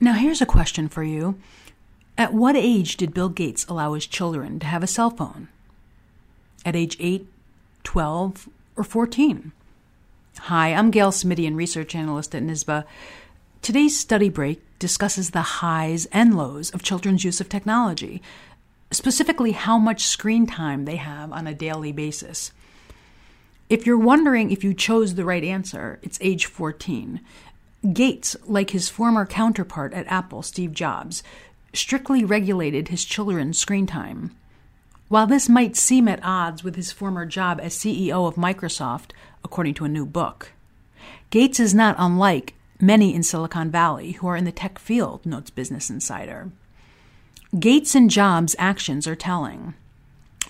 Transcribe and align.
Now, 0.00 0.12
here's 0.12 0.40
a 0.40 0.46
question 0.46 0.88
for 0.88 1.02
you. 1.02 1.38
At 2.16 2.32
what 2.32 2.56
age 2.56 2.96
did 2.96 3.14
Bill 3.14 3.28
Gates 3.28 3.66
allow 3.68 3.94
his 3.94 4.06
children 4.06 4.60
to 4.60 4.66
have 4.66 4.82
a 4.82 4.88
cell 4.88 5.10
phone? 5.10 5.48
At 6.64 6.76
age 6.76 6.96
8, 7.00 7.26
12, 7.82 8.48
or 8.76 8.84
14? 8.84 9.52
Hi, 10.38 10.72
I'm 10.72 10.92
Gail 10.92 11.10
Smidian, 11.10 11.56
research 11.56 11.96
analyst 11.96 12.32
at 12.34 12.44
NISBA. 12.44 12.84
Today's 13.60 13.98
study 13.98 14.28
break 14.28 14.62
discusses 14.78 15.30
the 15.30 15.42
highs 15.42 16.06
and 16.06 16.36
lows 16.36 16.70
of 16.70 16.84
children's 16.84 17.24
use 17.24 17.40
of 17.40 17.48
technology, 17.48 18.22
specifically 18.92 19.50
how 19.50 19.78
much 19.78 20.06
screen 20.06 20.46
time 20.46 20.84
they 20.84 20.96
have 20.96 21.32
on 21.32 21.48
a 21.48 21.54
daily 21.54 21.90
basis. 21.90 22.52
If 23.68 23.84
you're 23.84 23.98
wondering 23.98 24.52
if 24.52 24.62
you 24.62 24.74
chose 24.74 25.16
the 25.16 25.24
right 25.24 25.42
answer, 25.42 25.98
it's 26.02 26.18
age 26.20 26.46
14. 26.46 27.20
Gates, 27.92 28.36
like 28.44 28.70
his 28.70 28.88
former 28.88 29.24
counterpart 29.24 29.94
at 29.94 30.06
Apple, 30.08 30.42
Steve 30.42 30.72
Jobs, 30.72 31.22
strictly 31.72 32.24
regulated 32.24 32.88
his 32.88 33.04
children's 33.04 33.58
screen 33.58 33.86
time. 33.86 34.34
While 35.08 35.26
this 35.26 35.48
might 35.48 35.76
seem 35.76 36.08
at 36.08 36.22
odds 36.22 36.64
with 36.64 36.76
his 36.76 36.92
former 36.92 37.24
job 37.24 37.60
as 37.62 37.74
CEO 37.74 38.26
of 38.26 38.34
Microsoft, 38.34 39.12
according 39.44 39.74
to 39.74 39.84
a 39.84 39.88
new 39.88 40.04
book, 40.04 40.52
Gates 41.30 41.60
is 41.60 41.74
not 41.74 41.94
unlike 41.98 42.54
many 42.80 43.14
in 43.14 43.22
Silicon 43.22 43.70
Valley 43.70 44.12
who 44.12 44.26
are 44.26 44.36
in 44.36 44.44
the 44.44 44.52
tech 44.52 44.78
field, 44.78 45.24
notes 45.24 45.50
Business 45.50 45.88
Insider. 45.88 46.50
Gates 47.58 47.94
and 47.94 48.10
Jobs' 48.10 48.56
actions 48.58 49.06
are 49.06 49.16
telling. 49.16 49.74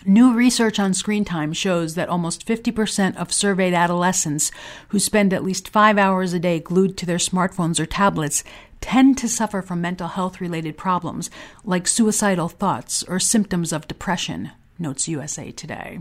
New 0.05 0.33
research 0.33 0.79
on 0.79 0.95
screen 0.95 1.25
time 1.25 1.53
shows 1.53 1.95
that 1.95 2.09
almost 2.09 2.47
50% 2.47 3.17
of 3.17 3.33
surveyed 3.33 3.75
adolescents 3.75 4.51
who 4.89 4.99
spend 4.99 5.33
at 5.33 5.45
least 5.45 5.69
five 5.69 5.99
hours 5.99 6.33
a 6.33 6.39
day 6.39 6.61
glued 6.61 6.97
to 6.97 7.07
their 7.07 7.19
smartphones 7.19 7.81
or 7.81 7.87
tablets 7.87 8.45
tend 8.81 9.19
to 9.19 9.29
suffer 9.29 9.61
from 9.61 9.81
mental 9.81 10.09
health 10.09 10.41
related 10.41 10.77
problems 10.77 11.31
like 11.65 11.89
suicidal 11.89 12.49
thoughts 12.49 13.03
or 13.05 13.19
symptoms 13.19 13.73
of 13.73 13.89
depression, 13.89 14.51
notes 14.79 15.09
USA 15.09 15.51
Today. 15.51 16.01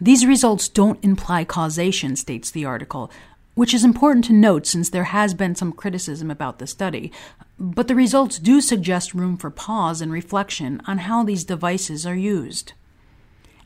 These 0.00 0.26
results 0.26 0.68
don't 0.68 1.04
imply 1.04 1.44
causation, 1.44 2.16
states 2.16 2.50
the 2.50 2.64
article, 2.64 3.10
which 3.54 3.74
is 3.74 3.84
important 3.84 4.24
to 4.26 4.32
note 4.32 4.66
since 4.66 4.90
there 4.90 5.04
has 5.04 5.34
been 5.34 5.54
some 5.54 5.72
criticism 5.72 6.30
about 6.30 6.58
the 6.58 6.66
study. 6.66 7.12
But 7.58 7.88
the 7.88 7.94
results 7.94 8.38
do 8.38 8.60
suggest 8.60 9.14
room 9.14 9.36
for 9.36 9.50
pause 9.50 10.00
and 10.00 10.10
reflection 10.10 10.80
on 10.86 10.98
how 10.98 11.22
these 11.22 11.44
devices 11.44 12.06
are 12.06 12.16
used. 12.16 12.72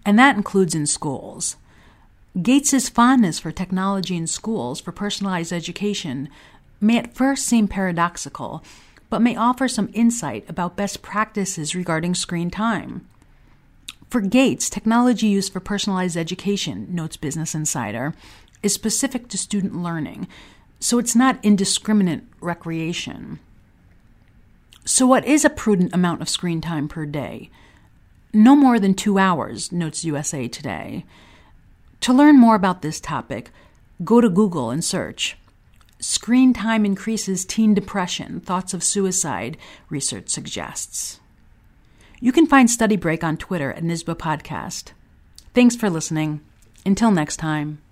And 0.04 0.18
that 0.18 0.36
includes 0.36 0.74
in 0.74 0.86
schools. 0.86 1.56
Gates's 2.40 2.88
fondness 2.88 3.38
for 3.38 3.50
technology 3.50 4.16
in 4.16 4.26
schools 4.26 4.80
for 4.80 4.92
personalized 4.92 5.52
education 5.52 6.28
may 6.80 6.98
at 6.98 7.14
first 7.14 7.46
seem 7.46 7.66
paradoxical, 7.66 8.62
but 9.10 9.22
may 9.22 9.34
offer 9.34 9.66
some 9.66 9.90
insight 9.94 10.48
about 10.48 10.76
best 10.76 11.02
practices 11.02 11.74
regarding 11.74 12.14
screen 12.14 12.50
time. 12.50 13.06
For 14.10 14.20
Gates, 14.20 14.70
technology 14.70 15.26
used 15.26 15.52
for 15.52 15.60
personalized 15.60 16.16
education, 16.16 16.86
notes 16.90 17.16
Business 17.16 17.54
Insider, 17.54 18.14
is 18.62 18.72
specific 18.72 19.28
to 19.28 19.38
student 19.38 19.74
learning, 19.74 20.28
so 20.80 20.98
it's 20.98 21.16
not 21.16 21.38
indiscriminate 21.42 22.22
recreation. 22.40 23.38
So, 24.88 25.06
what 25.06 25.26
is 25.26 25.44
a 25.44 25.50
prudent 25.50 25.92
amount 25.92 26.22
of 26.22 26.30
screen 26.30 26.62
time 26.62 26.88
per 26.88 27.04
day? 27.04 27.50
No 28.32 28.56
more 28.56 28.80
than 28.80 28.94
two 28.94 29.18
hours, 29.18 29.70
notes 29.70 30.02
USA 30.02 30.48
Today. 30.48 31.04
To 32.00 32.14
learn 32.14 32.38
more 32.38 32.54
about 32.54 32.80
this 32.80 32.98
topic, 32.98 33.50
go 34.02 34.22
to 34.22 34.30
Google 34.30 34.70
and 34.70 34.82
search. 34.82 35.36
Screen 36.00 36.54
time 36.54 36.86
increases 36.86 37.44
teen 37.44 37.74
depression, 37.74 38.40
thoughts 38.40 38.72
of 38.72 38.82
suicide, 38.82 39.58
research 39.90 40.30
suggests. 40.30 41.20
You 42.18 42.32
can 42.32 42.46
find 42.46 42.70
Study 42.70 42.96
Break 42.96 43.22
on 43.22 43.36
Twitter 43.36 43.70
at 43.74 43.84
NISBA 43.84 44.14
Podcast. 44.16 44.92
Thanks 45.52 45.76
for 45.76 45.90
listening. 45.90 46.40
Until 46.86 47.10
next 47.10 47.36
time. 47.36 47.82